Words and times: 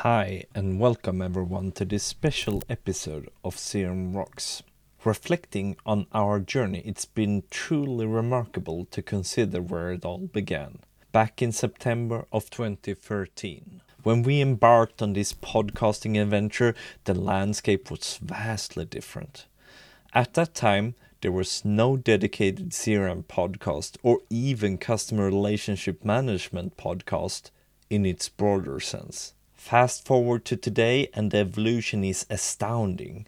Hi, 0.00 0.46
and 0.52 0.80
welcome 0.80 1.22
everyone 1.22 1.70
to 1.72 1.84
this 1.84 2.02
special 2.02 2.60
episode 2.68 3.28
of 3.44 3.54
CRM 3.54 4.16
Rocks. 4.16 4.64
Reflecting 5.04 5.76
on 5.86 6.06
our 6.12 6.40
journey, 6.40 6.82
it's 6.84 7.04
been 7.04 7.44
truly 7.50 8.06
remarkable 8.06 8.86
to 8.86 9.00
consider 9.00 9.62
where 9.62 9.92
it 9.92 10.04
all 10.04 10.26
began. 10.26 10.80
Back 11.12 11.40
in 11.40 11.52
September 11.52 12.26
of 12.32 12.50
2013, 12.50 13.80
when 14.02 14.24
we 14.24 14.40
embarked 14.40 15.02
on 15.02 15.12
this 15.12 15.34
podcasting 15.34 16.20
adventure, 16.20 16.74
the 17.04 17.14
landscape 17.14 17.88
was 17.88 18.18
vastly 18.20 18.86
different. 18.86 19.46
At 20.14 20.34
that 20.34 20.52
time, 20.52 20.96
there 21.20 21.30
was 21.30 21.64
no 21.64 21.96
dedicated 21.96 22.70
CRM 22.70 23.24
podcast 23.26 23.98
or 24.02 24.18
even 24.30 24.78
customer 24.78 25.26
relationship 25.26 26.04
management 26.04 26.76
podcast 26.76 27.52
in 27.88 28.04
its 28.04 28.28
broader 28.28 28.80
sense. 28.80 29.34
Fast 29.62 30.04
forward 30.04 30.44
to 30.46 30.56
today, 30.56 31.08
and 31.14 31.30
the 31.30 31.38
evolution 31.38 32.02
is 32.02 32.26
astounding. 32.28 33.26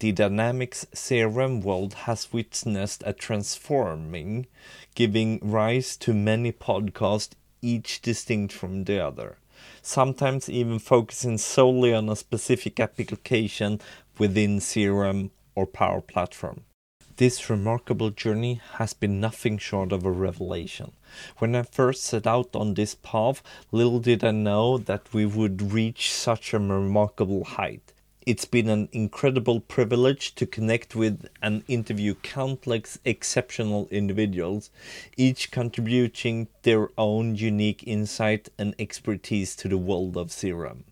The 0.00 0.10
Dynamics 0.10 0.84
CRM 0.92 1.62
world 1.62 1.94
has 1.94 2.32
witnessed 2.32 3.04
a 3.06 3.12
transforming, 3.12 4.48
giving 4.96 5.38
rise 5.40 5.96
to 5.98 6.12
many 6.12 6.50
podcasts, 6.50 7.34
each 7.62 8.02
distinct 8.02 8.52
from 8.52 8.82
the 8.82 8.98
other, 8.98 9.38
sometimes 9.80 10.50
even 10.50 10.80
focusing 10.80 11.38
solely 11.38 11.94
on 11.94 12.08
a 12.08 12.16
specific 12.16 12.80
application 12.80 13.80
within 14.18 14.58
CRM 14.58 15.30
or 15.54 15.66
Power 15.66 16.00
Platform. 16.00 16.64
This 17.18 17.48
remarkable 17.48 18.10
journey 18.10 18.60
has 18.74 18.92
been 18.92 19.20
nothing 19.20 19.56
short 19.56 19.90
of 19.90 20.04
a 20.04 20.10
revelation. 20.10 20.92
When 21.38 21.56
I 21.56 21.62
first 21.62 22.04
set 22.04 22.26
out 22.26 22.54
on 22.54 22.74
this 22.74 22.94
path, 22.94 23.42
little 23.72 24.00
did 24.00 24.22
I 24.22 24.32
know 24.32 24.76
that 24.76 25.14
we 25.14 25.24
would 25.24 25.72
reach 25.72 26.12
such 26.12 26.52
a 26.52 26.58
remarkable 26.58 27.44
height. 27.44 27.94
It's 28.26 28.44
been 28.44 28.68
an 28.68 28.90
incredible 28.92 29.60
privilege 29.60 30.34
to 30.34 30.44
connect 30.44 30.94
with 30.94 31.26
and 31.40 31.64
interview 31.68 32.16
countless 32.16 32.98
exceptional 33.06 33.88
individuals, 33.90 34.68
each 35.16 35.50
contributing 35.50 36.48
their 36.64 36.90
own 36.98 37.34
unique 37.34 37.82
insight 37.86 38.50
and 38.58 38.74
expertise 38.78 39.56
to 39.56 39.68
the 39.68 39.78
world 39.78 40.18
of 40.18 40.28
CRM. 40.28 40.82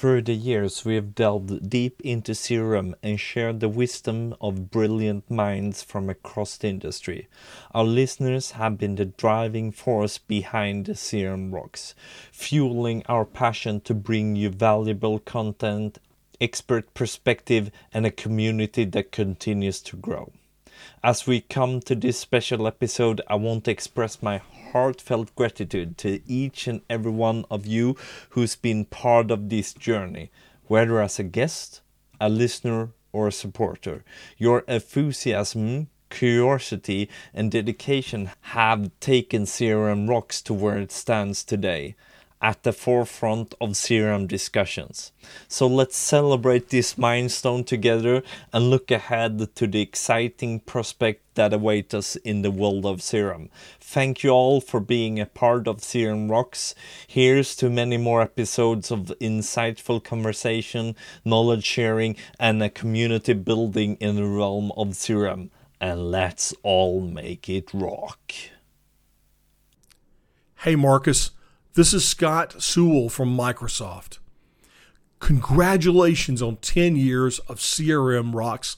Through 0.00 0.22
the 0.22 0.32
years, 0.32 0.82
we 0.82 0.94
have 0.94 1.14
delved 1.14 1.68
deep 1.68 2.00
into 2.00 2.32
CRM 2.32 2.94
and 3.02 3.20
shared 3.20 3.60
the 3.60 3.68
wisdom 3.68 4.34
of 4.40 4.70
brilliant 4.70 5.30
minds 5.30 5.82
from 5.82 6.08
across 6.08 6.56
the 6.56 6.68
industry. 6.68 7.28
Our 7.74 7.84
listeners 7.84 8.52
have 8.52 8.78
been 8.78 8.94
the 8.94 9.04
driving 9.04 9.72
force 9.72 10.16
behind 10.16 10.86
the 10.86 10.94
CRM 10.94 11.52
Rocks, 11.52 11.94
fueling 12.32 13.02
our 13.10 13.26
passion 13.26 13.82
to 13.82 13.92
bring 13.92 14.36
you 14.36 14.48
valuable 14.48 15.18
content, 15.18 15.98
expert 16.40 16.94
perspective, 16.94 17.70
and 17.92 18.06
a 18.06 18.10
community 18.10 18.86
that 18.86 19.12
continues 19.12 19.82
to 19.82 19.96
grow. 19.96 20.32
As 21.04 21.26
we 21.26 21.42
come 21.42 21.80
to 21.80 21.94
this 21.94 22.18
special 22.18 22.66
episode, 22.66 23.20
I 23.28 23.34
want 23.34 23.64
to 23.64 23.70
express 23.70 24.22
my 24.22 24.40
heartfelt 24.72 25.34
gratitude 25.34 25.98
to 25.98 26.20
each 26.26 26.66
and 26.66 26.80
every 26.88 27.10
one 27.10 27.44
of 27.50 27.66
you 27.66 27.96
who's 28.30 28.56
been 28.56 28.84
part 28.84 29.30
of 29.30 29.48
this 29.48 29.72
journey, 29.72 30.30
whether 30.66 31.00
as 31.00 31.18
a 31.18 31.24
guest, 31.24 31.80
a 32.20 32.28
listener, 32.28 32.90
or 33.12 33.28
a 33.28 33.32
supporter. 33.32 34.04
Your 34.38 34.60
enthusiasm, 34.68 35.88
curiosity, 36.10 37.08
and 37.34 37.50
dedication 37.50 38.30
have 38.42 38.90
taken 39.00 39.44
CRM 39.44 40.08
Rocks 40.08 40.42
to 40.42 40.54
where 40.54 40.78
it 40.78 40.92
stands 40.92 41.42
today 41.44 41.96
at 42.42 42.62
the 42.62 42.72
forefront 42.72 43.54
of 43.60 43.70
CRM 43.70 44.26
discussions. 44.26 45.12
So 45.46 45.66
let's 45.66 45.96
celebrate 45.96 46.70
this 46.70 46.96
milestone 46.96 47.64
together 47.64 48.22
and 48.52 48.70
look 48.70 48.90
ahead 48.90 49.54
to 49.56 49.66
the 49.66 49.82
exciting 49.82 50.60
prospect 50.60 51.22
that 51.34 51.52
await 51.52 51.92
us 51.92 52.16
in 52.16 52.42
the 52.42 52.50
world 52.50 52.86
of 52.86 53.00
CRM. 53.00 53.50
Thank 53.78 54.22
you 54.22 54.30
all 54.30 54.60
for 54.60 54.80
being 54.80 55.20
a 55.20 55.26
part 55.26 55.68
of 55.68 55.78
CRM 55.78 56.30
Rocks. 56.30 56.74
Here's 57.06 57.54
to 57.56 57.68
many 57.68 57.98
more 57.98 58.22
episodes 58.22 58.90
of 58.90 59.12
insightful 59.20 60.02
conversation, 60.02 60.96
knowledge 61.24 61.64
sharing, 61.64 62.16
and 62.38 62.62
a 62.62 62.70
community 62.70 63.34
building 63.34 63.96
in 64.00 64.16
the 64.16 64.24
realm 64.24 64.72
of 64.76 64.88
CRM. 64.88 65.50
And 65.80 66.10
let's 66.10 66.54
all 66.62 67.00
make 67.00 67.48
it 67.48 67.72
rock. 67.72 68.32
Hey, 70.56 70.76
Markus. 70.76 71.30
This 71.74 71.94
is 71.94 72.04
Scott 72.04 72.60
Sewell 72.60 73.08
from 73.08 73.36
Microsoft. 73.36 74.18
Congratulations 75.20 76.42
on 76.42 76.56
10 76.56 76.96
years 76.96 77.38
of 77.40 77.58
CRM 77.58 78.34
Rocks. 78.34 78.76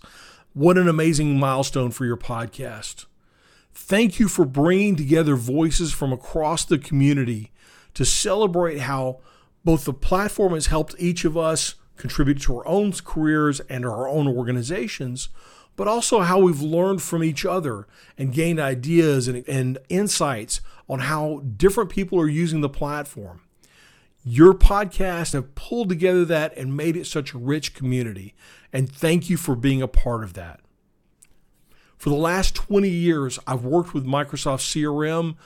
What 0.52 0.76
an 0.76 0.88
amazing 0.88 1.38
milestone 1.38 1.90
for 1.90 2.04
your 2.04 2.18
podcast. 2.18 3.06
Thank 3.72 4.20
you 4.20 4.28
for 4.28 4.44
bringing 4.44 4.94
together 4.94 5.36
voices 5.36 5.94
from 5.94 6.12
across 6.12 6.66
the 6.66 6.76
community 6.76 7.50
to 7.94 8.04
celebrate 8.04 8.80
how 8.80 9.20
both 9.64 9.86
the 9.86 9.94
platform 9.94 10.52
has 10.52 10.66
helped 10.66 10.94
each 10.98 11.24
of 11.24 11.34
us 11.34 11.76
contribute 11.96 12.42
to 12.42 12.58
our 12.58 12.68
own 12.68 12.92
careers 12.92 13.60
and 13.70 13.86
our 13.86 14.06
own 14.06 14.28
organizations, 14.28 15.30
but 15.76 15.88
also 15.88 16.20
how 16.20 16.38
we've 16.38 16.60
learned 16.60 17.02
from 17.02 17.24
each 17.24 17.44
other 17.44 17.86
and 18.18 18.32
gained 18.32 18.60
ideas 18.60 19.28
and, 19.28 19.46
and 19.48 19.78
insights 19.88 20.60
on 20.88 21.00
how 21.00 21.42
different 21.56 21.90
people 21.90 22.20
are 22.20 22.28
using 22.28 22.60
the 22.60 22.68
platform. 22.68 23.40
Your 24.24 24.54
podcast 24.54 25.32
have 25.32 25.54
pulled 25.54 25.88
together 25.88 26.24
that 26.24 26.56
and 26.56 26.76
made 26.76 26.96
it 26.96 27.06
such 27.06 27.32
a 27.32 27.38
rich 27.38 27.74
community. 27.74 28.34
And 28.72 28.90
thank 28.90 29.28
you 29.28 29.36
for 29.36 29.56
being 29.56 29.82
a 29.82 29.88
part 29.88 30.22
of 30.22 30.34
that. 30.34 30.60
For 31.96 32.10
the 32.10 32.16
last 32.16 32.54
20 32.54 32.88
years, 32.88 33.38
I've 33.46 33.64
worked 33.64 33.94
with 33.94 34.04
Microsoft 34.04 34.62
CRM. 34.62 35.36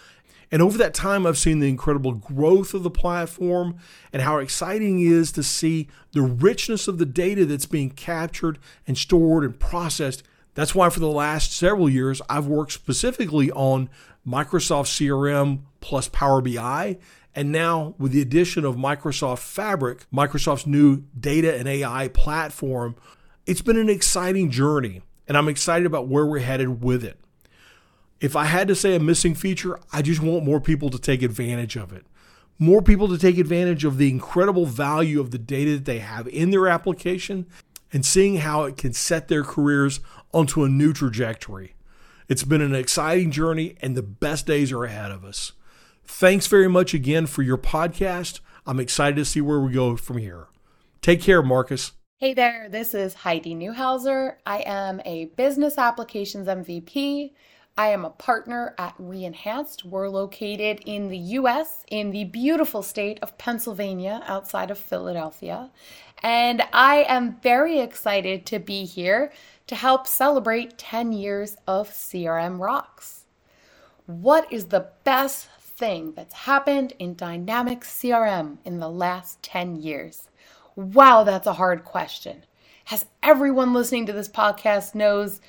And 0.52 0.62
over 0.62 0.78
that 0.78 0.94
time, 0.94 1.26
I've 1.26 1.38
seen 1.38 1.58
the 1.58 1.68
incredible 1.68 2.12
growth 2.12 2.72
of 2.72 2.82
the 2.82 2.90
platform 2.90 3.78
and 4.12 4.22
how 4.22 4.38
exciting 4.38 5.00
it 5.00 5.06
is 5.06 5.32
to 5.32 5.42
see 5.42 5.88
the 6.12 6.22
richness 6.22 6.86
of 6.86 6.98
the 6.98 7.06
data 7.06 7.44
that's 7.44 7.66
being 7.66 7.90
captured 7.90 8.58
and 8.86 8.96
stored 8.96 9.44
and 9.44 9.58
processed. 9.58 10.22
That's 10.54 10.74
why 10.74 10.88
for 10.88 11.00
the 11.00 11.08
last 11.08 11.52
several 11.52 11.90
years, 11.90 12.22
I've 12.30 12.46
worked 12.46 12.72
specifically 12.72 13.50
on 13.50 13.90
Microsoft 14.26 14.86
CRM 14.86 15.60
plus 15.80 16.08
Power 16.08 16.40
BI. 16.40 16.98
And 17.34 17.52
now, 17.52 17.94
with 17.98 18.12
the 18.12 18.22
addition 18.22 18.64
of 18.64 18.76
Microsoft 18.76 19.40
Fabric, 19.40 20.06
Microsoft's 20.10 20.66
new 20.66 21.02
data 21.18 21.54
and 21.54 21.68
AI 21.68 22.08
platform, 22.08 22.96
it's 23.44 23.60
been 23.60 23.76
an 23.76 23.90
exciting 23.90 24.50
journey. 24.50 25.02
And 25.28 25.36
I'm 25.36 25.48
excited 25.48 25.86
about 25.86 26.08
where 26.08 26.24
we're 26.24 26.38
headed 26.38 26.82
with 26.82 27.04
it. 27.04 27.18
If 28.20 28.34
I 28.34 28.44
had 28.44 28.68
to 28.68 28.74
say 28.74 28.94
a 28.94 29.00
missing 29.00 29.34
feature, 29.34 29.78
I 29.92 30.02
just 30.02 30.22
want 30.22 30.44
more 30.44 30.60
people 30.60 30.90
to 30.90 30.98
take 30.98 31.22
advantage 31.22 31.76
of 31.76 31.92
it. 31.92 32.06
More 32.58 32.80
people 32.80 33.08
to 33.08 33.18
take 33.18 33.36
advantage 33.36 33.84
of 33.84 33.98
the 33.98 34.08
incredible 34.08 34.64
value 34.64 35.20
of 35.20 35.30
the 35.30 35.38
data 35.38 35.72
that 35.72 35.84
they 35.84 35.98
have 35.98 36.26
in 36.28 36.50
their 36.50 36.68
application 36.68 37.46
and 37.92 38.04
seeing 38.04 38.38
how 38.38 38.64
it 38.64 38.78
can 38.78 38.94
set 38.94 39.28
their 39.28 39.44
careers 39.44 40.00
onto 40.32 40.64
a 40.64 40.68
new 40.68 40.92
trajectory. 40.92 41.74
It's 42.28 42.44
been 42.44 42.62
an 42.62 42.74
exciting 42.74 43.30
journey, 43.30 43.76
and 43.80 43.94
the 43.94 44.02
best 44.02 44.46
days 44.46 44.72
are 44.72 44.84
ahead 44.84 45.12
of 45.12 45.24
us. 45.24 45.52
Thanks 46.04 46.46
very 46.46 46.68
much 46.68 46.94
again 46.94 47.26
for 47.26 47.42
your 47.42 47.58
podcast. 47.58 48.40
I'm 48.66 48.80
excited 48.80 49.16
to 49.16 49.24
see 49.24 49.40
where 49.40 49.60
we 49.60 49.72
go 49.72 49.96
from 49.96 50.18
here. 50.18 50.48
Take 51.02 51.20
care, 51.20 51.42
Markus. 51.42 51.92
Hey 52.18 52.32
there, 52.32 52.68
this 52.70 52.94
is 52.94 53.12
Heidi 53.12 53.54
Neuhauser. 53.54 54.36
I 54.46 54.64
am 54.66 55.02
a 55.04 55.26
business 55.36 55.76
applications 55.76 56.48
MVP. 56.48 57.32
I 57.78 57.88
am 57.88 58.06
a 58.06 58.10
partner 58.10 58.74
at 58.78 58.96
Reenhanced. 58.96 59.84
We're 59.84 60.08
located 60.08 60.80
in 60.86 61.08
the 61.08 61.18
US 61.18 61.84
in 61.88 62.10
the 62.10 62.24
beautiful 62.24 62.82
state 62.82 63.18
of 63.20 63.36
Pennsylvania 63.36 64.22
outside 64.26 64.70
of 64.70 64.78
Philadelphia. 64.78 65.70
And 66.22 66.62
I 66.72 67.04
am 67.06 67.38
very 67.42 67.78
excited 67.80 68.46
to 68.46 68.58
be 68.58 68.86
here 68.86 69.30
to 69.66 69.74
help 69.74 70.06
celebrate 70.06 70.78
10 70.78 71.12
years 71.12 71.58
of 71.66 71.90
CRM 71.90 72.58
Rocks. 72.58 73.24
What 74.06 74.50
is 74.50 74.66
the 74.66 74.88
best 75.04 75.50
thing 75.60 76.14
that's 76.14 76.32
happened 76.34 76.94
in 76.98 77.14
dynamic 77.14 77.80
CRM 77.80 78.56
in 78.64 78.78
the 78.78 78.88
last 78.88 79.42
10 79.42 79.76
years? 79.76 80.28
Wow, 80.76 81.24
that's 81.24 81.46
a 81.46 81.54
hard 81.54 81.84
question. 81.84 82.44
As 82.90 83.04
everyone 83.22 83.74
listening 83.74 84.06
to 84.06 84.12
this 84.14 84.28
podcast 84.28 84.94
knows, 84.94 85.42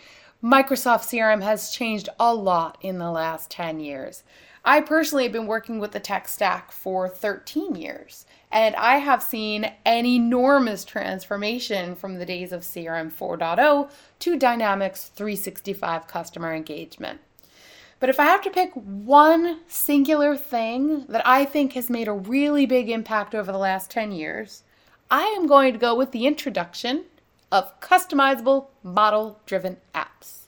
Microsoft 0.44 1.02
CRM 1.02 1.42
has 1.42 1.72
changed 1.72 2.10
a 2.20 2.32
lot 2.32 2.78
in 2.82 3.00
the 3.00 3.10
last 3.10 3.50
10 3.50 3.80
years. 3.80 4.24
I 4.64 4.82
personally 4.82 5.24
have 5.24 5.32
been 5.32 5.48
working 5.48 5.80
with 5.80 5.94
the 5.94 6.00
tech 6.00 6.28
stack 6.28 6.72
for 6.72 7.10
13 7.10 7.74
years, 7.74 8.28
and 8.52 8.76
I 8.76 8.98
have 8.98 9.24
seen 9.24 9.72
an 9.84 10.06
enormous 10.06 10.86
transformation 10.86 11.96
from 11.96 12.20
the 12.20 12.26
days 12.26 12.52
of 12.52 12.62
CRM 12.62 13.12
4.0 13.12 13.90
to 14.20 14.38
Dynamics 14.38 15.06
365 15.16 16.06
customer 16.06 16.54
engagement. 16.54 17.20
But 18.00 18.10
if 18.10 18.20
I 18.20 18.26
have 18.26 18.44
to 18.44 18.52
pick 18.52 18.74
one 18.74 19.62
singular 19.68 20.38
thing 20.38 21.08
that 21.08 21.26
I 21.26 21.46
think 21.46 21.74
has 21.74 21.90
made 21.90 22.08
a 22.08 22.14
really 22.14 22.68
big 22.68 22.92
impact 22.92 23.34
over 23.34 23.52
the 23.52 23.58
last 23.58 23.90
10 23.90 24.12
years, 24.12 24.62
I 25.10 25.24
am 25.24 25.48
going 25.48 25.74
to 25.74 25.80
go 25.80 25.96
with 25.96 26.12
the 26.12 26.28
introduction 26.28 27.06
of 27.52 27.80
customizable 27.80 28.68
model 28.84 29.40
driven 29.46 29.78
apps. 29.94 30.48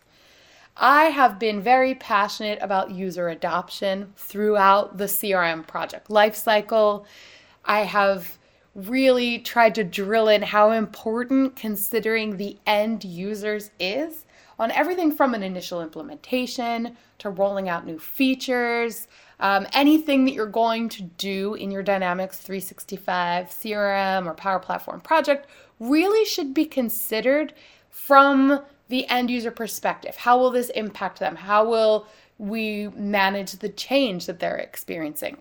I 0.75 1.05
have 1.05 1.39
been 1.39 1.61
very 1.61 1.93
passionate 1.95 2.59
about 2.61 2.91
user 2.91 3.27
adoption 3.27 4.13
throughout 4.15 4.97
the 4.97 5.05
CRM 5.05 5.67
project 5.67 6.07
lifecycle. 6.07 7.05
I 7.65 7.81
have 7.81 8.37
really 8.75 9.39
tried 9.39 9.75
to 9.75 9.83
drill 9.83 10.29
in 10.29 10.41
how 10.41 10.71
important 10.71 11.55
considering 11.55 12.37
the 12.37 12.57
end 12.65 13.03
users 13.03 13.71
is 13.79 14.25
on 14.57 14.71
everything 14.71 15.11
from 15.11 15.33
an 15.33 15.43
initial 15.43 15.81
implementation 15.81 16.95
to 17.17 17.29
rolling 17.29 17.67
out 17.67 17.85
new 17.85 17.99
features, 17.99 19.07
um, 19.39 19.68
anything 19.74 20.25
that 20.25 20.33
you're 20.33 20.45
going 20.45 20.89
to 20.89 21.03
do 21.03 21.53
in 21.53 21.71
your 21.71 21.83
Dynamics 21.83 22.38
365 22.39 23.47
CRM 23.47 24.25
or 24.25 24.33
Power 24.33 24.59
Platform 24.59 25.00
project 25.00 25.47
really 25.80 26.25
should 26.25 26.53
be 26.53 26.65
considered 26.65 27.53
from 27.89 28.62
the 28.89 29.07
end 29.07 29.30
user 29.30 29.51
perspective. 29.51 30.18
How 30.18 30.38
will 30.38 30.51
this 30.51 30.69
impact 30.71 31.19
them? 31.19 31.36
How 31.36 31.68
will 31.68 32.07
we 32.38 32.89
manage 32.89 33.53
the 33.53 33.69
change 33.69 34.25
that 34.25 34.39
they're 34.39 34.57
experiencing? 34.57 35.38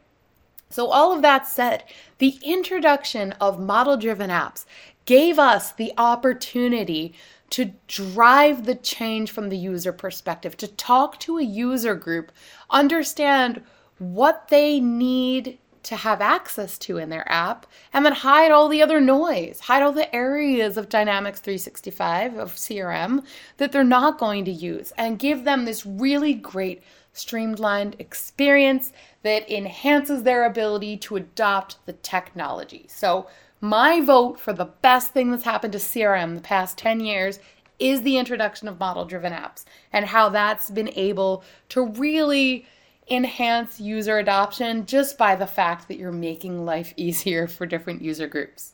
So, 0.70 0.88
all 0.88 1.12
of 1.12 1.22
that 1.22 1.46
said, 1.46 1.84
the 2.18 2.38
introduction 2.42 3.32
of 3.40 3.58
model 3.58 3.96
driven 3.96 4.30
apps 4.30 4.66
gave 5.06 5.38
us 5.38 5.72
the 5.72 5.92
opportunity 5.96 7.14
to 7.50 7.72
drive 7.86 8.66
the 8.66 8.74
change 8.74 9.30
from 9.30 9.48
the 9.48 9.56
user 9.56 9.92
perspective, 9.92 10.56
to 10.58 10.68
talk 10.68 11.18
to 11.20 11.38
a 11.38 11.42
user 11.42 11.94
group, 11.94 12.30
understand 12.68 13.62
what 13.98 14.48
they 14.48 14.80
need 14.80 15.58
to 15.84 15.96
have 15.96 16.20
access 16.20 16.76
to 16.76 16.98
in 16.98 17.08
their 17.08 17.30
app, 17.32 17.66
and 17.92 18.04
then 18.04 18.12
hide 18.12 18.50
all 18.50 18.68
the 18.68 18.82
other 18.82 19.00
noise, 19.00 19.60
hide 19.60 19.82
all 19.82 19.92
the 19.92 20.14
areas 20.14 20.76
of 20.76 20.88
Dynamics 20.88 21.40
365 21.40 22.36
of 22.36 22.54
CRM 22.54 23.24
that 23.56 23.72
they're 23.72 23.84
not 23.84 24.18
going 24.18 24.44
to 24.44 24.50
use, 24.50 24.92
and 24.98 25.18
give 25.18 25.44
them 25.44 25.64
this 25.64 25.86
really 25.86 26.34
great 26.34 26.82
streamlined 27.12 27.96
experience 27.98 28.92
that 29.22 29.50
enhances 29.50 30.22
their 30.22 30.44
ability 30.44 30.96
to 30.96 31.16
adopt 31.16 31.84
the 31.86 31.94
technology. 31.94 32.86
So, 32.88 33.28
my 33.60 34.00
vote 34.00 34.38
for 34.38 34.52
the 34.52 34.66
best 34.66 35.12
thing 35.12 35.30
that's 35.30 35.44
happened 35.44 35.72
to 35.72 35.80
CRM 35.80 36.36
the 36.36 36.40
past 36.40 36.78
10 36.78 37.00
years 37.00 37.40
is 37.78 38.02
the 38.02 38.18
introduction 38.18 38.68
of 38.68 38.78
model 38.78 39.04
driven 39.04 39.32
apps 39.32 39.64
and 39.92 40.06
how 40.06 40.28
that's 40.28 40.70
been 40.70 40.90
able 40.94 41.42
to 41.70 41.86
really 41.86 42.66
enhance 43.10 43.80
user 43.80 44.18
adoption 44.18 44.86
just 44.86 45.16
by 45.16 45.34
the 45.34 45.46
fact 45.46 45.88
that 45.88 45.98
you're 45.98 46.12
making 46.12 46.64
life 46.64 46.92
easier 46.96 47.46
for 47.46 47.66
different 47.66 48.02
user 48.02 48.26
groups. 48.26 48.72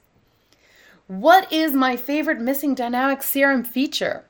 What 1.07 1.53
is 1.53 1.73
my 1.73 1.97
favorite 1.97 2.41
missing 2.41 2.75
dynamic 2.75 3.21
CRM 3.21 3.67
feature? 3.67 4.25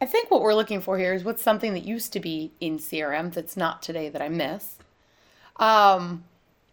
I 0.00 0.06
think 0.06 0.30
what 0.30 0.42
we're 0.42 0.54
looking 0.54 0.80
for 0.80 0.98
here 0.98 1.14
is 1.14 1.24
what's 1.24 1.42
something 1.42 1.72
that 1.72 1.84
used 1.84 2.12
to 2.12 2.20
be 2.20 2.52
in 2.60 2.78
CRM 2.78 3.32
that's 3.32 3.56
not 3.56 3.82
today 3.82 4.08
that 4.10 4.22
I 4.22 4.28
miss. 4.28 4.76
Um, 5.56 6.24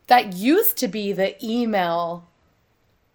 that 0.07 0.33
used 0.33 0.77
to 0.77 0.88
be 0.88 1.13
the 1.13 1.44
email 1.44 2.27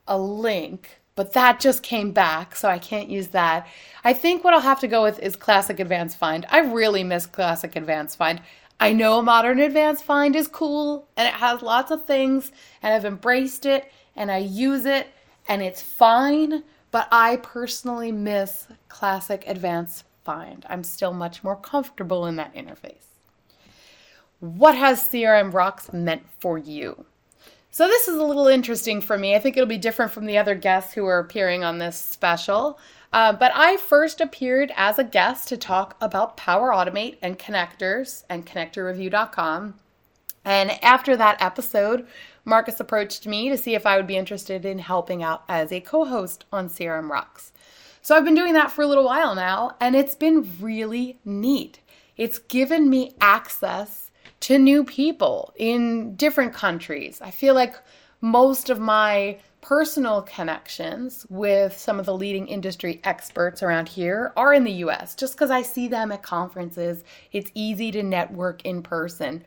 a 0.06 0.18
link, 0.18 1.00
but 1.14 1.34
that 1.34 1.60
just 1.60 1.82
came 1.82 2.12
back, 2.12 2.56
so 2.56 2.68
I 2.68 2.78
can't 2.78 3.10
use 3.10 3.28
that. 3.28 3.66
I 4.02 4.14
think 4.14 4.42
what 4.42 4.54
I'll 4.54 4.60
have 4.60 4.80
to 4.80 4.88
go 4.88 5.02
with 5.02 5.18
is 5.20 5.36
Classic 5.36 5.78
Advanced 5.78 6.16
Find. 6.16 6.46
I 6.48 6.60
really 6.60 7.04
miss 7.04 7.26
Classic 7.26 7.76
Advanced 7.76 8.16
Find. 8.16 8.40
I 8.80 8.92
know 8.92 9.20
Modern 9.22 9.58
Advanced 9.58 10.04
Find 10.04 10.36
is 10.36 10.46
cool 10.46 11.08
and 11.16 11.26
it 11.26 11.34
has 11.34 11.62
lots 11.62 11.90
of 11.90 12.04
things, 12.04 12.52
and 12.82 12.94
I've 12.94 13.04
embraced 13.04 13.66
it 13.66 13.90
and 14.14 14.30
I 14.30 14.38
use 14.38 14.84
it 14.84 15.08
and 15.48 15.62
it's 15.62 15.82
fine, 15.82 16.62
but 16.90 17.08
I 17.10 17.36
personally 17.36 18.12
miss 18.12 18.68
Classic 18.88 19.42
Advanced 19.46 20.04
Find. 20.24 20.64
I'm 20.68 20.84
still 20.84 21.12
much 21.12 21.42
more 21.42 21.56
comfortable 21.56 22.26
in 22.26 22.36
that 22.36 22.54
interface. 22.54 23.06
What 24.40 24.76
has 24.76 25.08
CRM 25.08 25.52
Rocks 25.52 25.92
meant 25.92 26.22
for 26.38 26.58
you? 26.58 27.06
So, 27.70 27.86
this 27.86 28.08
is 28.08 28.16
a 28.16 28.24
little 28.24 28.46
interesting 28.46 29.00
for 29.00 29.18
me. 29.18 29.34
I 29.34 29.38
think 29.38 29.56
it'll 29.56 29.66
be 29.66 29.78
different 29.78 30.12
from 30.12 30.26
the 30.26 30.38
other 30.38 30.54
guests 30.54 30.92
who 30.94 31.04
are 31.06 31.18
appearing 31.18 31.64
on 31.64 31.78
this 31.78 31.96
special. 31.96 32.78
Uh, 33.12 33.32
but 33.32 33.52
I 33.54 33.76
first 33.76 34.20
appeared 34.20 34.72
as 34.76 34.98
a 34.98 35.04
guest 35.04 35.48
to 35.48 35.56
talk 35.56 35.96
about 36.00 36.36
Power 36.36 36.70
Automate 36.70 37.16
and 37.22 37.38
connectors 37.38 38.24
and 38.28 38.46
connectorreview.com. 38.46 39.74
And 40.44 40.82
after 40.84 41.16
that 41.16 41.40
episode, 41.42 42.06
Markus 42.44 42.80
approached 42.80 43.26
me 43.26 43.48
to 43.48 43.58
see 43.58 43.74
if 43.74 43.86
I 43.86 43.96
would 43.96 44.06
be 44.06 44.16
interested 44.16 44.64
in 44.64 44.78
helping 44.78 45.22
out 45.22 45.44
as 45.48 45.72
a 45.72 45.80
co 45.80 46.04
host 46.04 46.44
on 46.52 46.68
CRM 46.68 47.10
Rocks. 47.10 47.52
So 48.00 48.16
I've 48.16 48.24
been 48.24 48.34
doing 48.34 48.54
that 48.54 48.70
for 48.70 48.82
a 48.82 48.86
little 48.86 49.04
while 49.04 49.34
now, 49.34 49.76
and 49.80 49.94
it's 49.94 50.14
been 50.14 50.50
really 50.60 51.18
neat. 51.24 51.80
It's 52.16 52.38
given 52.38 52.88
me 52.88 53.14
access 53.20 54.10
to 54.40 54.58
new 54.58 54.84
people 54.84 55.52
in 55.56 56.14
different 56.16 56.54
countries. 56.54 57.20
I 57.20 57.30
feel 57.30 57.54
like 57.54 57.74
most 58.20 58.70
of 58.70 58.80
my 58.80 59.38
personal 59.60 60.22
connections 60.22 61.26
with 61.28 61.76
some 61.76 61.98
of 61.98 62.06
the 62.06 62.16
leading 62.16 62.46
industry 62.46 63.00
experts 63.04 63.62
around 63.62 63.88
here 63.88 64.32
are 64.36 64.54
in 64.54 64.64
the 64.64 64.72
US. 64.84 65.14
Just 65.14 65.34
because 65.34 65.50
I 65.50 65.62
see 65.62 65.88
them 65.88 66.12
at 66.12 66.22
conferences, 66.22 67.04
it's 67.32 67.50
easy 67.54 67.90
to 67.92 68.02
network 68.02 68.64
in 68.64 68.82
person. 68.82 69.44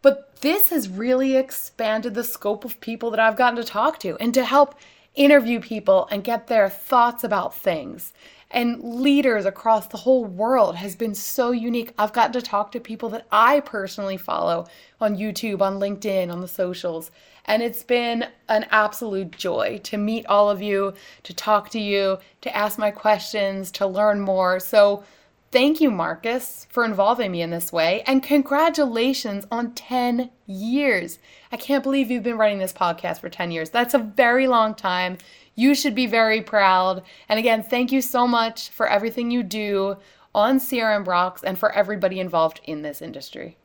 But 0.00 0.40
this 0.40 0.70
has 0.70 0.88
really 0.88 1.36
expanded 1.36 2.14
the 2.14 2.24
scope 2.24 2.64
of 2.64 2.80
people 2.80 3.10
that 3.10 3.20
I've 3.20 3.36
gotten 3.36 3.56
to 3.56 3.64
talk 3.64 3.98
to 4.00 4.16
and 4.20 4.32
to 4.34 4.44
help 4.44 4.76
interview 5.14 5.60
people 5.60 6.06
and 6.10 6.22
get 6.22 6.46
their 6.46 6.68
thoughts 6.68 7.24
about 7.24 7.54
things. 7.54 8.12
And 8.50 8.82
leaders 8.82 9.44
across 9.44 9.88
the 9.88 9.98
whole 9.98 10.24
world 10.24 10.76
has 10.76 10.96
been 10.96 11.14
so 11.14 11.50
unique. 11.50 11.92
I've 11.98 12.14
gotten 12.14 12.32
to 12.32 12.40
talk 12.40 12.72
to 12.72 12.80
people 12.80 13.10
that 13.10 13.26
I 13.30 13.60
personally 13.60 14.16
follow 14.16 14.66
on 15.00 15.16
YouTube, 15.16 15.60
on 15.60 15.78
LinkedIn, 15.78 16.32
on 16.32 16.40
the 16.40 16.48
socials. 16.48 17.10
And 17.48 17.62
it's 17.62 17.82
been 17.82 18.26
an 18.48 18.66
absolute 18.70 19.32
joy 19.32 19.80
to 19.84 19.96
meet 19.96 20.26
all 20.26 20.50
of 20.50 20.60
you, 20.60 20.92
to 21.22 21.34
talk 21.34 21.70
to 21.70 21.80
you, 21.80 22.18
to 22.42 22.54
ask 22.54 22.78
my 22.78 22.90
questions, 22.90 23.70
to 23.72 23.86
learn 23.86 24.20
more. 24.20 24.60
So, 24.60 25.02
thank 25.50 25.80
you, 25.80 25.90
Markus, 25.90 26.66
for 26.68 26.84
involving 26.84 27.32
me 27.32 27.40
in 27.40 27.48
this 27.48 27.72
way. 27.72 28.02
And 28.06 28.22
congratulations 28.22 29.46
on 29.50 29.72
10 29.72 30.30
years. 30.46 31.18
I 31.50 31.56
can't 31.56 31.82
believe 31.82 32.10
you've 32.10 32.22
been 32.22 32.36
running 32.36 32.58
this 32.58 32.74
podcast 32.74 33.20
for 33.20 33.30
10 33.30 33.50
years. 33.50 33.70
That's 33.70 33.94
a 33.94 33.98
very 33.98 34.46
long 34.46 34.74
time. 34.74 35.16
You 35.54 35.74
should 35.74 35.94
be 35.94 36.06
very 36.06 36.42
proud. 36.42 37.02
And 37.30 37.38
again, 37.38 37.62
thank 37.62 37.90
you 37.90 38.02
so 38.02 38.28
much 38.28 38.68
for 38.68 38.86
everything 38.86 39.30
you 39.30 39.42
do 39.42 39.96
on 40.34 40.58
CRM 40.58 41.06
Rocks 41.06 41.42
and 41.42 41.58
for 41.58 41.72
everybody 41.72 42.20
involved 42.20 42.60
in 42.64 42.82
this 42.82 43.00
industry. 43.00 43.56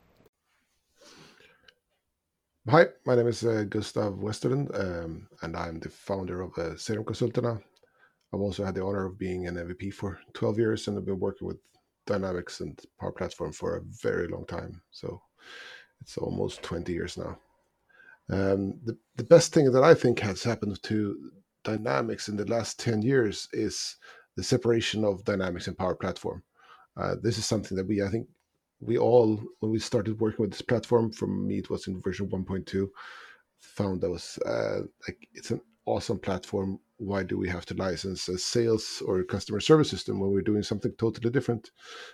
Hi, 2.70 2.86
my 3.06 3.16
name 3.16 3.28
is 3.28 3.44
uh, 3.44 3.66
Gustaf 3.68 4.18
Westerlund, 4.18 4.74
um, 4.80 5.28
and 5.42 5.58
I'm 5.58 5.82
the 5.82 5.90
founder 5.90 6.40
of 6.40 6.58
uh, 6.58 6.76
CRM 6.76 7.04
Konsulterna. 7.04 7.62
I've 8.34 8.40
also 8.40 8.64
had 8.64 8.76
the 8.76 8.86
honor 8.86 9.06
of 9.06 9.20
being 9.20 9.48
an 9.48 9.56
MVP 9.56 9.94
for 9.94 10.18
12 10.32 10.60
years, 10.60 10.88
and 10.88 10.98
I've 10.98 11.06
been 11.06 11.20
working 11.20 11.46
with 11.46 11.58
Dynamics 12.06 12.62
and 12.62 12.80
Power 13.02 13.12
Platform 13.12 13.52
for 13.52 13.76
a 13.76 13.82
very 14.02 14.30
long 14.30 14.46
time. 14.46 14.82
So 14.92 15.22
it's 16.00 16.18
almost 16.18 16.64
20 16.64 16.94
years 16.94 17.18
now. 17.18 17.38
Um, 18.30 18.80
the, 18.86 18.98
the 19.18 19.26
best 19.26 19.54
thing 19.54 19.70
that 19.70 19.84
I 19.84 19.94
think 19.94 20.22
has 20.22 20.42
happened 20.42 20.82
to 20.84 21.32
Dynamics 21.66 22.30
in 22.30 22.38
the 22.38 22.46
last 22.46 22.80
10 22.80 23.02
years 23.02 23.50
is 23.52 23.98
the 24.38 24.44
separation 24.44 25.04
of 25.04 25.26
Dynamics 25.26 25.68
and 25.68 25.78
Power 25.78 25.96
Platform. 25.96 26.42
Uh, 26.96 27.16
this 27.22 27.38
is 27.38 27.46
something 27.46 27.76
that 27.76 27.88
we, 27.90 28.02
I 28.02 28.08
think, 28.08 28.30
we 28.86 28.98
all 28.98 29.42
when 29.60 29.72
we 29.72 29.80
started 29.80 30.20
working 30.20 30.42
with 30.42 30.52
this 30.52 30.62
platform 30.62 31.12
from 31.12 31.48
me 31.48 31.58
it 31.58 31.70
was 31.70 31.88
in 31.88 32.02
version 32.02 32.28
1.2 32.30 32.88
found 33.64 34.02
that 34.02 34.10
was 34.10 34.38
uh, 34.46 34.82
like 35.08 35.28
it's 35.34 35.52
an 35.52 35.62
awesome 35.86 36.20
platform. 36.20 36.80
Why 36.98 37.24
do 37.24 37.38
we 37.38 37.50
have 37.50 37.66
to 37.68 37.74
license 37.74 38.30
a 38.30 38.38
sales 38.38 39.02
or 39.06 39.24
customer 39.24 39.60
service 39.60 39.90
system 39.90 40.20
when 40.20 40.32
we're 40.32 40.42
doing 40.42 40.64
something 40.64 40.94
totally 40.98 41.30
different? 41.30 41.72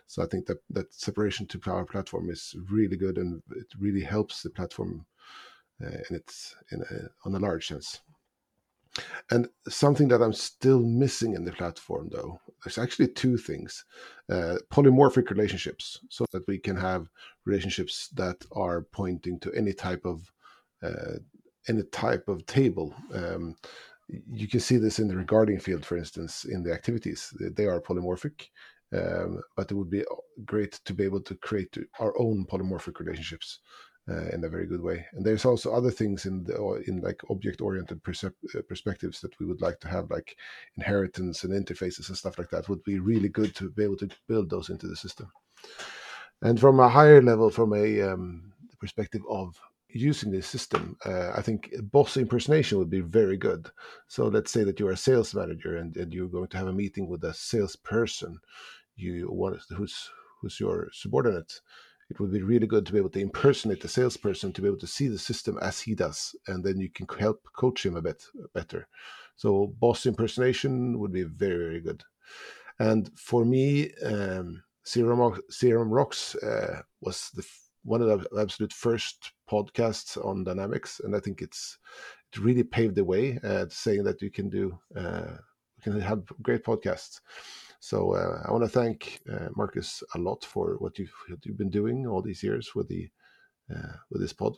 So 0.07 0.23
i 0.23 0.25
think 0.25 0.45
that 0.47 0.57
that 0.71 0.93
separation 0.93 1.47
to 1.47 1.59
power 1.59 1.85
platform 1.85 2.29
is 2.29 2.55
really 2.69 2.97
good 2.97 3.17
and 3.17 3.41
it 3.55 3.67
really 3.79 4.01
helps 4.01 4.41
the 4.41 4.49
platform 4.49 5.05
uh, 5.81 5.87
and 5.87 6.11
it's 6.11 6.55
in 6.71 6.81
a, 6.81 7.27
on 7.27 7.35
a 7.35 7.39
large 7.39 7.67
sense 7.67 8.01
and 9.31 9.47
something 9.67 10.07
that 10.09 10.21
I'm 10.21 10.33
still 10.33 10.79
missing 10.79 11.33
in 11.33 11.45
the 11.45 11.51
platform, 11.51 12.09
though, 12.11 12.39
there's 12.63 12.77
actually 12.77 13.09
two 13.09 13.37
things 13.37 13.85
uh, 14.29 14.57
polymorphic 14.71 15.29
relationships, 15.29 15.99
so 16.09 16.25
that 16.31 16.47
we 16.47 16.57
can 16.57 16.75
have 16.75 17.07
relationships 17.45 18.09
that 18.15 18.37
are 18.51 18.81
pointing 18.91 19.39
to 19.39 19.53
any 19.53 19.73
type 19.73 20.05
of 20.05 20.31
uh, 20.83 21.17
any 21.67 21.83
type 21.91 22.27
of 22.27 22.45
table. 22.45 22.93
Um, 23.13 23.55
you 24.31 24.47
can 24.47 24.59
see 24.59 24.77
this 24.77 24.99
in 24.99 25.07
the 25.07 25.15
regarding 25.15 25.59
field, 25.59 25.85
for 25.85 25.97
instance, 25.97 26.45
in 26.45 26.63
the 26.63 26.73
activities. 26.73 27.31
They 27.39 27.65
are 27.65 27.81
polymorphic, 27.81 28.47
um, 28.91 29.41
but 29.55 29.69
it 29.69 29.75
would 29.75 29.89
be 29.89 30.03
great 30.45 30.79
to 30.85 30.93
be 30.93 31.03
able 31.03 31.21
to 31.21 31.35
create 31.35 31.77
our 31.99 32.19
own 32.19 32.45
polymorphic 32.45 32.99
relationships 32.99 33.59
uh, 34.09 34.27
in 34.33 34.43
a 34.43 34.49
very 34.49 34.65
good 34.65 34.81
way. 34.81 35.05
And 35.13 35.25
there's 35.25 35.45
also 35.45 35.71
other 35.71 35.91
things 35.91 36.25
in 36.25 36.43
the 36.43 36.55
in 36.87 37.01
like 37.01 37.21
object-oriented 37.29 38.01
uh, 38.05 38.61
perspectives 38.67 39.21
that 39.21 39.39
we 39.39 39.45
would 39.45 39.61
like 39.61 39.79
to 39.81 39.87
have, 39.87 40.09
like 40.09 40.37
inheritance 40.77 41.43
and 41.43 41.53
interfaces 41.53 42.09
and 42.09 42.17
stuff 42.17 42.37
like 42.37 42.49
that. 42.49 42.69
Would 42.69 42.83
be 42.83 42.99
really 42.99 43.29
good 43.29 43.55
to 43.55 43.69
be 43.69 43.83
able 43.83 43.97
to 43.97 44.09
build 44.27 44.49
those 44.49 44.69
into 44.69 44.87
the 44.87 44.95
system. 44.95 45.31
And 46.41 46.59
from 46.59 46.79
a 46.79 46.89
higher 46.89 47.21
level, 47.21 47.49
from 47.49 47.73
a 47.73 48.01
um, 48.01 48.53
perspective 48.79 49.21
of 49.29 49.59
using 49.89 50.31
this 50.31 50.47
system, 50.47 50.95
uh, 51.05 51.31
I 51.35 51.41
think 51.41 51.73
boss 51.91 52.15
impersonation 52.15 52.77
would 52.77 52.89
be 52.89 53.01
very 53.01 53.37
good. 53.37 53.69
So 54.07 54.27
let's 54.27 54.51
say 54.51 54.63
that 54.63 54.79
you're 54.79 54.91
a 54.91 54.97
sales 54.97 55.33
manager 55.33 55.77
and, 55.77 55.95
and 55.97 56.13
you're 56.13 56.27
going 56.27 56.47
to 56.49 56.57
have 56.57 56.67
a 56.67 56.73
meeting 56.73 57.09
with 57.09 57.23
a 57.23 57.33
salesperson, 57.33 58.39
you 58.95 59.29
want 59.31 59.59
who's 59.75 60.09
who's 60.41 60.59
your 60.59 60.89
subordinate 60.93 61.59
it 62.09 62.19
would 62.19 62.31
be 62.31 62.41
really 62.41 62.67
good 62.67 62.85
to 62.85 62.91
be 62.91 62.97
able 62.97 63.09
to 63.09 63.19
impersonate 63.19 63.81
the 63.81 63.87
salesperson 63.87 64.51
to 64.53 64.61
be 64.61 64.67
able 64.67 64.79
to 64.79 64.87
see 64.87 65.07
the 65.07 65.19
system 65.19 65.57
as 65.61 65.79
he 65.79 65.93
does 65.95 66.35
and 66.47 66.63
then 66.63 66.79
you 66.79 66.89
can 66.89 67.07
help 67.19 67.47
coach 67.55 67.85
him 67.85 67.95
a 67.95 68.01
bit 68.01 68.23
better. 68.53 68.87
So 69.35 69.73
boss 69.79 70.05
impersonation 70.05 70.99
would 70.99 71.13
be 71.13 71.23
very 71.23 71.57
very 71.57 71.81
good. 71.81 72.03
And 72.79 73.11
for 73.17 73.45
me 73.45 73.91
um, 74.03 74.63
CRM, 74.85 75.39
CRM 75.51 75.91
Rocks 75.91 76.35
uh, 76.35 76.81
was 77.01 77.29
the 77.35 77.45
one 77.83 78.01
of 78.01 78.07
the 78.07 78.39
absolute 78.39 78.73
first 78.73 79.31
podcasts 79.49 80.23
on 80.23 80.43
dynamics 80.43 81.01
and 81.03 81.15
i 81.15 81.19
think 81.19 81.41
it's 81.41 81.77
it 82.31 82.39
really 82.39 82.63
paved 82.63 82.95
the 82.95 83.03
way 83.03 83.39
uh, 83.43 83.65
saying 83.69 84.03
that 84.03 84.21
you 84.21 84.29
can 84.29 84.49
do 84.49 84.77
uh, 84.95 85.35
can 85.81 85.99
have 85.99 86.23
great 86.41 86.63
podcasts 86.63 87.21
so 87.79 88.13
uh, 88.13 88.43
I 88.45 88.51
want 88.51 88.63
to 88.63 88.69
thank 88.69 89.21
uh, 89.31 89.49
Markus 89.55 90.03
a 90.15 90.17
lot 90.17 90.43
for 90.43 90.75
what 90.79 90.99
you've, 90.99 91.13
what 91.27 91.45
you've, 91.45 91.57
been 91.57 91.69
doing 91.69 92.05
all 92.05 92.21
these 92.21 92.43
years 92.43 92.75
with 92.75 92.87
the 92.87 93.07
uh, 93.73 93.93
with 94.09 94.21
this 94.21 94.33
pod, 94.33 94.55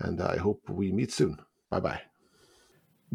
and 0.00 0.20
I 0.20 0.36
hope 0.36 0.60
we 0.68 0.92
meet 0.92 1.12
soon. 1.12 1.38
Bye 1.70 1.80
bye. 1.80 2.00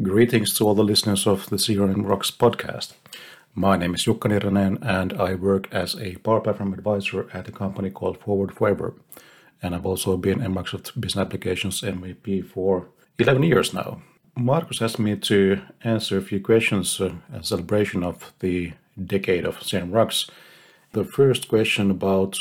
Greetings 0.00 0.56
to 0.56 0.64
all 0.64 0.74
the 0.74 0.84
listeners 0.84 1.26
of 1.26 1.50
the 1.50 1.56
CRM 1.56 2.08
Rocks 2.08 2.30
podcast. 2.30 2.92
My 3.54 3.76
name 3.76 3.94
is 3.94 4.04
Jukka 4.04 4.28
Niiranen, 4.28 4.78
and 4.82 5.12
I 5.14 5.34
work 5.34 5.68
as 5.72 5.96
a 5.96 6.14
Power 6.16 6.40
Platform 6.40 6.72
advisor 6.72 7.28
at 7.32 7.48
a 7.48 7.52
company 7.52 7.90
called 7.90 8.20
Forward 8.20 8.54
Forever. 8.54 8.94
And 9.60 9.74
I've 9.74 9.86
also 9.86 10.16
been 10.16 10.40
a 10.40 10.48
Microsoft 10.48 11.00
Business 11.00 11.26
Applications 11.26 11.80
MVP 11.80 12.46
for 12.46 12.86
11 13.18 13.42
years 13.42 13.74
now. 13.74 14.00
Markus 14.36 14.80
asked 14.80 15.00
me 15.00 15.16
to 15.16 15.60
answer 15.82 16.18
a 16.18 16.22
few 16.22 16.38
questions 16.40 17.00
uh, 17.00 17.12
as 17.32 17.48
celebration 17.48 18.04
of 18.04 18.32
the 18.38 18.74
decade 19.06 19.44
of 19.44 19.60
CRM 19.60 19.92
Rocks. 19.92 20.30
The 20.92 21.04
first 21.04 21.48
question 21.48 21.90
about 21.90 22.38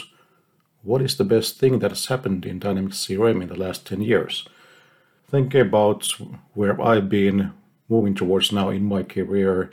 what 0.84 1.02
is 1.02 1.18
the 1.18 1.26
best 1.26 1.60
thing 1.60 1.80
that 1.80 1.92
has 1.92 2.06
happened 2.06 2.46
in 2.46 2.60
Dynamics 2.60 3.06
CRM 3.06 3.42
in 3.42 3.50
the 3.50 3.60
last 3.60 3.86
10 3.86 4.02
years? 4.02 4.48
Think 5.30 5.54
about 5.54 6.08
where 6.54 6.82
I've 6.82 7.10
been 7.10 7.52
moving 7.90 8.16
towards 8.16 8.52
now 8.52 8.70
in 8.70 8.84
my 8.84 9.04
career. 9.04 9.72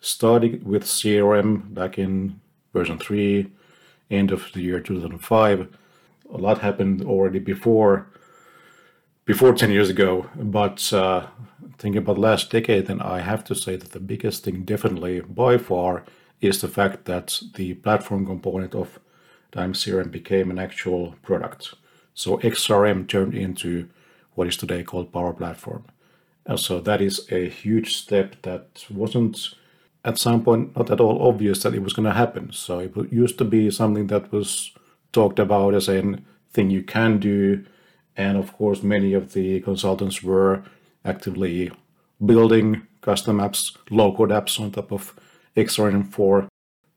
Started 0.00 0.66
with 0.66 0.84
CRM 0.84 1.72
back 1.74 1.98
in 1.98 2.40
version 2.72 2.98
3, 2.98 3.50
end 4.10 4.30
of 4.30 4.50
the 4.52 4.60
year 4.60 4.80
2005. 4.80 5.68
A 6.32 6.36
lot 6.36 6.58
happened 6.60 7.02
already 7.02 7.38
before 7.38 8.06
before 9.24 9.54
10 9.54 9.70
years 9.70 9.88
ago, 9.88 10.28
but 10.34 10.92
uh, 10.92 11.26
thinking 11.78 11.98
about 11.98 12.14
the 12.14 12.20
last 12.20 12.50
decade, 12.50 12.86
then 12.86 13.00
I 13.00 13.20
have 13.20 13.44
to 13.44 13.54
say 13.54 13.76
that 13.76 13.92
the 13.92 14.00
biggest 14.00 14.42
thing 14.42 14.64
definitely 14.64 15.20
by 15.20 15.56
far 15.56 16.04
is 16.40 16.60
the 16.60 16.68
fact 16.68 17.04
that 17.04 17.40
the 17.54 17.74
platform 17.74 18.26
component 18.26 18.74
of 18.74 18.98
Dynamics 19.52 19.84
CRM 19.84 20.10
became 20.10 20.50
an 20.50 20.58
actual 20.58 21.14
product. 21.22 21.74
So 22.14 22.38
XRM 22.38 23.08
turned 23.08 23.34
into 23.34 23.88
what 24.34 24.46
is 24.46 24.56
today 24.56 24.82
called 24.82 25.12
Power 25.12 25.32
Platform. 25.32 25.84
And 26.46 26.58
so 26.58 26.80
that 26.80 27.00
is 27.00 27.26
a 27.30 27.48
huge 27.48 27.96
step 27.96 28.36
that 28.42 28.84
wasn't 28.90 29.54
at 30.04 30.18
some 30.18 30.42
point 30.42 30.74
not 30.76 30.90
at 30.90 31.00
all 31.00 31.28
obvious 31.28 31.62
that 31.62 31.74
it 31.74 31.82
was 31.82 31.92
going 31.92 32.06
to 32.06 32.14
happen. 32.14 32.52
So 32.52 32.78
it 32.78 32.92
used 33.12 33.38
to 33.38 33.44
be 33.44 33.70
something 33.70 34.06
that 34.06 34.32
was 34.32 34.72
talked 35.12 35.38
about 35.38 35.74
as 35.74 35.88
a 35.88 36.18
thing 36.52 36.70
you 36.70 36.82
can 36.82 37.18
do. 37.18 37.64
And 38.16 38.38
of 38.38 38.52
course, 38.56 38.82
many 38.82 39.14
of 39.14 39.32
the 39.32 39.60
consultants 39.60 40.22
were 40.22 40.62
actively 41.04 41.70
building 42.24 42.86
custom 43.00 43.38
apps, 43.38 43.76
low 43.90 44.14
code 44.14 44.30
apps 44.30 44.60
on 44.60 44.70
top 44.70 44.92
of 44.92 45.14
For 45.68 46.48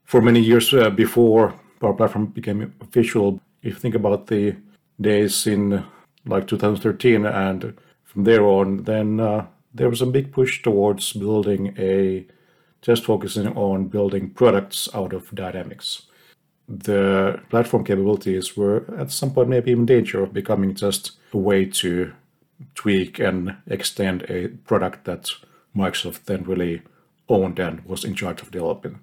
for 0.04 0.22
many 0.22 0.40
years 0.40 0.74
uh, 0.74 0.90
before 0.90 1.54
Power 1.80 1.94
Platform 1.94 2.28
became 2.28 2.74
official. 2.82 3.42
If 3.62 3.74
you 3.74 3.80
think 3.80 3.96
about 3.96 4.28
the 4.28 4.56
days 5.00 5.48
in 5.48 5.84
like 6.26 6.48
2013 6.48 7.26
and 7.26 7.74
from 8.04 8.24
there 8.24 8.46
on, 8.46 8.84
then 8.84 9.20
uh, 9.20 9.48
there 9.74 9.90
was 9.90 10.02
a 10.02 10.06
big 10.06 10.32
push 10.32 10.62
towards 10.62 11.14
building 11.14 11.74
a 11.78 12.26
just 12.82 13.06
focusing 13.06 13.48
on 13.48 13.88
building 13.88 14.30
products 14.30 14.90
out 14.94 15.14
of 15.14 15.34
Dynamics. 15.34 16.04
The 16.68 17.42
platform 17.50 17.84
capabilities 17.84 18.56
were 18.56 18.86
at 18.98 19.12
some 19.12 19.34
point 19.34 19.50
maybe 19.50 19.72
in 19.72 19.86
danger 19.86 20.24
of 20.24 20.34
becoming 20.34 20.76
just 20.76 21.12
a 21.34 21.38
way 21.38 21.66
to 21.66 22.14
tweak 22.76 23.20
and 23.20 23.56
extend 23.68 24.24
a 24.30 24.50
product 24.66 25.06
that 25.06 25.30
Microsoft 25.76 26.26
then 26.26 26.44
really 26.44 26.82
owned 27.30 27.60
and 27.60 27.84
was 27.86 28.04
in 28.04 28.16
charge 28.16 28.42
of 28.42 28.52
developing. 28.52 29.00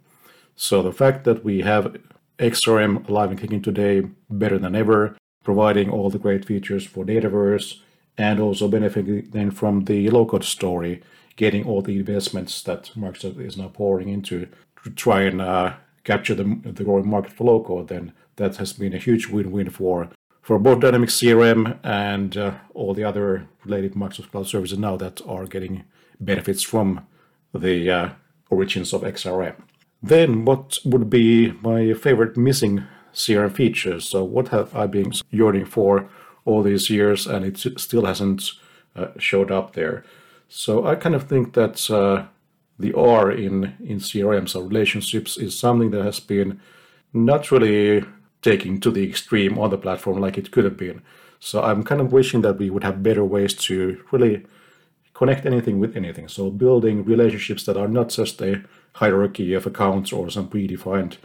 So 0.57 0.83
the 0.83 0.93
fact 0.93 1.25
that 1.25 1.45
we 1.45 1.61
have 1.61 1.97
XRM 2.39 3.09
alive 3.09 3.31
and 3.31 3.41
kicking 3.41 3.63
today 3.63 4.03
better 4.29 4.59
than 4.59 4.75
ever, 4.75 5.17
providing 5.45 5.91
all 5.91 6.11
the 6.11 6.19
great 6.19 6.45
features 6.45 6.87
for 6.87 7.05
Dataverse, 7.05 7.81
and 8.19 8.41
also 8.41 8.69
benefiting 8.69 9.29
then 9.31 9.51
from 9.51 9.85
the 9.85 10.11
low-code 10.11 10.45
story, 10.45 11.03
getting 11.37 11.65
all 11.65 11.81
the 11.81 11.99
investments 11.99 12.63
that 12.63 12.91
Microsoft 12.97 13.41
is 13.41 13.57
now 13.57 13.69
pouring 13.69 14.09
into 14.09 14.47
to 14.85 14.91
try 14.91 15.23
and 15.23 15.41
uh, 15.41 15.75
capture 16.05 16.35
the, 16.35 16.45
the 16.65 16.85
growing 16.85 17.09
market 17.09 17.33
for 17.33 17.45
low-code, 17.45 17.89
then 17.89 18.13
that 18.37 18.57
has 18.57 18.73
been 18.73 18.95
a 18.95 18.99
huge 18.99 19.29
win-win 19.29 19.71
for 19.71 20.11
for 20.43 20.59
both 20.59 20.81
Dynamics 20.81 21.21
CRM 21.21 21.79
and 21.85 22.37
uh, 22.37 22.55
all 22.75 22.95
the 22.95 23.05
other 23.05 23.47
related 23.65 23.93
Microsoft 23.95 24.31
Cloud 24.31 24.47
services 24.47 24.79
now 24.79 24.97
that 24.97 25.21
are 25.27 25.47
getting 25.47 25.85
benefits 26.19 26.63
from 26.63 27.07
the 27.55 27.91
uh, 27.91 28.09
origins 28.49 28.93
of 28.93 29.03
XRM. 29.03 29.55
Then, 30.03 30.45
what 30.45 30.79
would 30.85 31.11
be 31.11 31.53
my 31.63 31.93
favorite 31.93 32.37
missing 32.37 32.85
CRM 33.13 33.53
features? 33.53 34.09
So, 34.09 34.25
what 34.25 34.49
have 34.49 34.75
I 34.75 34.87
been 34.87 35.13
yearning 35.31 35.67
for 35.67 36.09
all 36.45 36.63
these 36.63 36.89
years 36.89 37.27
and 37.27 37.45
it 37.45 37.59
still 37.79 38.07
hasn't 38.07 38.53
uh, 38.97 39.09
showed 39.19 39.51
up 39.51 39.75
there? 39.75 40.05
So, 40.49 40.87
I 40.87 40.95
kind 40.95 41.15
of 41.15 41.29
think 41.29 41.53
that 41.53 41.91
uh, 41.91 42.25
the 42.79 42.95
R 42.95 43.31
in, 43.31 43.75
in 43.85 43.99
CRM, 43.99 44.49
so 44.49 44.63
relationships, 44.63 45.37
is 45.37 45.59
something 45.59 45.91
that 45.91 46.05
has 46.05 46.19
been 46.19 46.61
not 47.13 47.51
really 47.51 48.05
taken 48.41 48.81
to 48.81 48.91
the 48.91 49.07
extreme 49.07 49.59
on 49.59 49.69
the 49.69 49.77
platform 49.77 50.19
like 50.19 50.39
it 50.39 50.51
could 50.51 50.65
have 50.65 50.79
been. 50.79 51.03
So, 51.41 51.63
I'm 51.63 51.85
kind 51.85 52.01
of 52.01 52.11
wishing 52.11 52.41
that 52.41 52.59
we 52.59 52.71
would 52.71 52.85
have 52.85 53.03
better 53.03 53.25
ways 53.25 53.53
to 53.67 54.03
really 54.13 54.47
connect 55.21 55.45
anything 55.45 55.79
with 55.79 55.97
anything. 55.97 56.29
So 56.29 56.51
building 56.51 57.05
relationships 57.05 57.65
that 57.67 57.77
are 57.77 57.89
not 57.89 58.09
just 58.09 58.41
a 58.41 58.63
hierarchy 58.95 59.53
of 59.53 59.67
accounts 59.67 60.15
or 60.15 60.31
some 60.31 60.49
predefined 60.49 61.19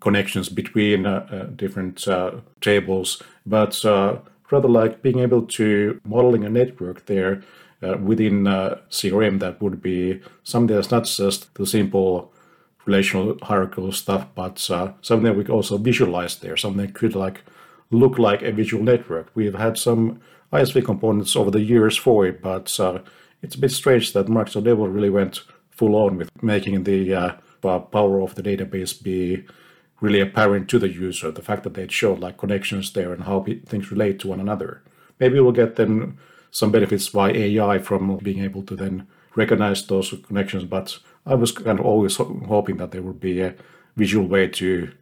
connections 0.00 0.50
between 0.50 1.06
uh, 1.06 1.26
uh, 1.32 1.44
different 1.56 2.06
uh, 2.06 2.32
tables, 2.60 3.22
but 3.46 3.82
uh, 3.86 4.18
rather 4.50 4.68
like 4.68 5.00
being 5.00 5.20
able 5.20 5.40
to 5.58 5.98
modeling 6.04 6.44
a 6.44 6.50
network 6.50 7.06
there 7.06 7.42
uh, 7.82 7.96
within 7.96 8.46
uh, 8.46 8.78
CRM 8.90 9.40
that 9.40 9.60
would 9.62 9.80
be 9.80 10.20
something 10.42 10.76
that's 10.76 10.90
not 10.90 11.04
just 11.06 11.54
the 11.54 11.66
simple 11.66 12.30
relational 12.84 13.38
hierarchical 13.40 13.90
stuff, 13.90 14.26
but 14.34 14.58
something 14.58 15.22
that 15.22 15.36
we 15.36 15.44
could 15.44 15.54
also 15.54 15.78
visualize 15.78 16.36
there, 16.40 16.58
something 16.58 16.86
that 16.86 16.94
could 16.94 17.14
like 17.14 17.40
look 17.90 18.18
like 18.18 18.42
a 18.42 18.52
visual 18.52 18.84
network. 18.84 19.30
We've 19.34 19.54
had 19.54 19.78
some 19.78 20.20
ISV 20.54 20.84
components 20.84 21.34
over 21.34 21.50
the 21.50 21.60
years 21.60 21.96
for 21.96 22.26
it, 22.26 22.40
but 22.40 22.78
uh, 22.78 23.00
it's 23.42 23.56
a 23.56 23.60
bit 23.60 23.72
strange 23.72 24.12
that 24.12 24.26
Microsoft 24.26 24.64
Devil 24.64 24.88
really 24.88 25.10
went 25.10 25.42
full 25.70 25.96
on 25.96 26.16
with 26.16 26.30
making 26.42 26.84
the 26.84 27.12
uh, 27.12 27.32
power 27.60 28.20
of 28.20 28.36
the 28.36 28.42
database 28.42 29.02
be 29.02 29.44
really 30.00 30.20
apparent 30.20 30.68
to 30.68 30.78
the 30.78 30.88
user. 30.88 31.30
The 31.30 31.42
fact 31.42 31.64
that 31.64 31.74
they 31.74 31.88
showed 31.88 32.20
like 32.20 32.38
connections 32.38 32.92
there 32.92 33.12
and 33.12 33.24
how 33.24 33.44
things 33.66 33.90
relate 33.90 34.20
to 34.20 34.28
one 34.28 34.40
another. 34.40 34.82
Maybe 35.18 35.40
we'll 35.40 35.52
get 35.52 35.76
then 35.76 36.18
some 36.50 36.70
benefits 36.70 37.08
by 37.08 37.32
AI 37.32 37.78
from 37.78 38.16
being 38.18 38.44
able 38.44 38.62
to 38.62 38.76
then 38.76 39.08
recognize 39.34 39.84
those 39.86 40.14
connections. 40.26 40.64
But 40.64 40.98
I 41.26 41.34
was 41.34 41.50
kind 41.50 41.80
of 41.80 41.86
always 41.86 42.16
hoping 42.16 42.76
that 42.76 42.92
there 42.92 43.02
would 43.02 43.20
be 43.20 43.40
a 43.40 43.54
visual 43.96 44.26
way 44.28 44.46
to 44.48 44.92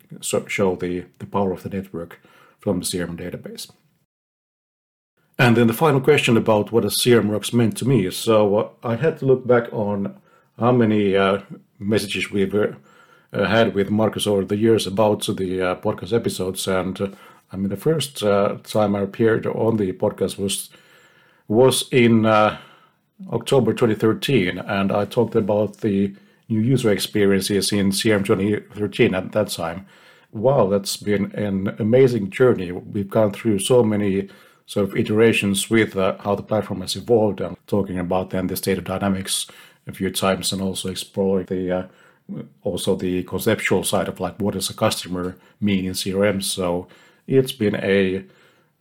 show 0.46 0.76
the, 0.76 1.04
the 1.18 1.26
power 1.26 1.52
of 1.52 1.62
the 1.62 1.68
network 1.68 2.20
from 2.60 2.80
the 2.80 2.86
CRM 2.86 3.16
database. 3.16 3.70
And 5.38 5.56
then 5.56 5.66
the 5.66 5.72
final 5.72 6.00
question 6.00 6.36
about 6.36 6.72
what 6.72 6.84
a 6.84 6.88
CRM 6.88 7.30
Rocks 7.30 7.52
meant 7.52 7.76
to 7.78 7.88
me. 7.88 8.10
So 8.10 8.56
uh, 8.56 8.68
I 8.82 8.96
had 8.96 9.18
to 9.18 9.26
look 9.26 9.46
back 9.46 9.72
on 9.72 10.14
how 10.58 10.72
many 10.72 11.16
uh, 11.16 11.40
messages 11.78 12.30
we've 12.30 12.54
uh, 12.54 12.72
had 13.32 13.74
with 13.74 13.90
Markus 13.90 14.26
over 14.26 14.44
the 14.44 14.56
years 14.56 14.86
about 14.86 15.26
the 15.26 15.60
uh, 15.62 15.74
podcast 15.76 16.12
episodes, 16.12 16.68
and 16.68 17.00
uh, 17.00 17.08
I 17.50 17.56
mean, 17.56 17.70
the 17.70 17.76
first 17.76 18.22
uh, 18.22 18.58
time 18.62 18.94
I 18.94 19.00
appeared 19.00 19.46
on 19.46 19.76
the 19.76 19.92
podcast 19.92 20.38
was 20.38 20.70
was 21.48 21.88
in 21.90 22.24
October 23.30 23.72
2013, 23.72 24.58
and 24.58 24.92
I 24.92 25.04
talked 25.04 25.34
about 25.34 25.78
the 25.78 26.14
new 26.48 26.60
user 26.60 26.90
experiences 26.90 27.72
in 27.72 27.90
CRM 27.90 28.24
2013 28.24 29.14
at 29.14 29.32
that 29.32 29.48
time. 29.48 29.86
Wow, 30.32 30.68
that's 30.68 30.96
been 30.96 31.32
an 31.32 31.74
amazing 31.78 32.30
journey. 32.30 32.72
We've 32.72 33.10
gone 33.10 33.32
through 33.32 33.58
so 33.58 33.82
many 33.82 34.28
sort 34.66 34.88
of 34.88 34.96
iterations 34.96 35.70
with 35.70 35.96
uh, 35.96 36.16
how 36.20 36.34
the 36.34 36.42
platform 36.42 36.80
has 36.80 36.96
evolved 36.96 37.40
and 37.40 37.56
talking 37.66 37.98
about 37.98 38.30
then 38.30 38.46
the 38.46 38.56
state 38.56 38.78
of 38.78 38.84
dynamics 38.84 39.46
a 39.86 39.92
few 39.92 40.10
times 40.10 40.52
and 40.52 40.62
also 40.62 40.88
exploring 40.88 41.46
the 41.46 41.70
uh, 41.70 41.86
also 42.62 42.94
the 42.96 43.22
conceptual 43.24 43.82
side 43.82 44.08
of 44.08 44.20
like 44.20 44.40
what 44.40 44.54
does 44.54 44.70
a 44.70 44.74
customer 44.74 45.36
mean 45.60 45.84
in 45.84 45.92
CRM. 45.92 46.42
So 46.42 46.86
it's 47.26 47.52
been 47.52 47.76
a 47.76 48.24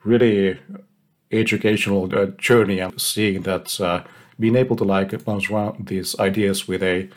really 0.03 0.59
educational 1.31 2.13
uh, 2.15 2.27
journey 2.37 2.79
and 2.79 2.99
seeing 2.99 3.41
that 3.43 3.79
uh, 3.81 4.03
being 4.39 4.55
able 4.55 4.75
to 4.75 4.83
like 4.83 5.23
bounce 5.25 5.49
around 5.49 5.87
these 5.87 6.17
ideas 6.19 6.67
with 6.67 6.83
a 6.83 7.09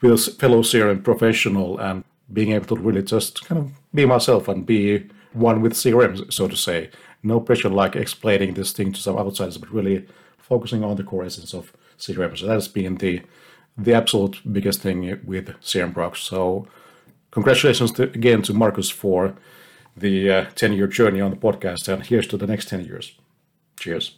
with 0.00 0.12
a 0.12 0.32
fellow 0.32 0.62
CRM 0.62 1.02
professional 1.02 1.78
and 1.78 2.04
being 2.32 2.52
able 2.52 2.66
to 2.66 2.76
really 2.76 3.02
just 3.02 3.44
kind 3.46 3.60
of 3.60 3.70
be 3.94 4.04
myself 4.06 4.48
and 4.48 4.66
be 4.66 5.06
one 5.32 5.60
with 5.60 5.72
CRM, 5.72 6.32
so 6.32 6.48
to 6.48 6.56
say. 6.56 6.90
No 7.24 7.40
pressure 7.40 7.70
like 7.70 7.96
explaining 7.96 8.54
this 8.54 8.72
thing 8.72 8.92
to 8.92 9.00
some 9.00 9.16
outsiders, 9.16 9.58
but 9.58 9.72
really 9.72 10.06
focusing 10.38 10.84
on 10.84 10.96
the 10.96 11.04
core 11.04 11.24
essence 11.24 11.54
of 11.54 11.72
CRM. 11.98 12.36
So 12.36 12.46
that's 12.46 12.68
been 12.68 12.96
the 12.96 13.22
the 13.76 13.94
absolute 13.94 14.40
biggest 14.52 14.80
thing 14.82 15.20
with 15.24 15.48
CRM 15.60 15.96
Rocks. 15.96 16.20
So 16.20 16.68
congratulations 17.32 17.90
to, 17.92 18.04
again 18.04 18.42
to 18.42 18.54
Markus 18.54 18.88
for 18.88 19.34
the 19.96 20.30
uh, 20.30 20.44
10 20.54 20.72
year 20.74 20.86
journey 20.86 21.20
on 21.20 21.30
the 21.30 21.36
podcast, 21.36 21.88
and 21.88 22.04
here's 22.06 22.26
to 22.28 22.36
the 22.36 22.46
next 22.46 22.68
10 22.68 22.84
years. 22.84 23.18
Cheers. 23.78 24.16